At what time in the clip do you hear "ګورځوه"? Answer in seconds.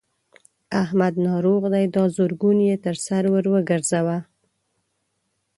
3.69-4.17